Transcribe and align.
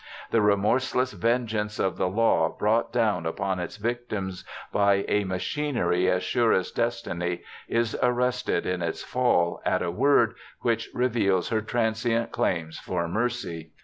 The 0.31 0.41
remorseless 0.41 1.13
vengeance 1.13 1.77
of 1.77 1.95
the 1.95 2.07
law 2.09 2.49
brought 2.57 2.91
down 2.91 3.27
upon 3.27 3.59
its 3.59 3.77
victims 3.77 4.43
by 4.73 5.05
a 5.07 5.25
machinery 5.25 6.09
as 6.09 6.23
sure 6.23 6.51
as 6.53 6.71
destiny, 6.71 7.43
is 7.67 7.95
arrested 8.01 8.65
in 8.65 8.81
its 8.81 9.03
fall 9.03 9.61
at 9.63 9.83
a 9.83 9.91
word 9.91 10.33
which 10.61 10.89
reveals 10.95 11.49
her 11.49 11.61
transient 11.61 12.31
claims 12.31 12.79
for 12.79 13.07
mercy. 13.07 13.73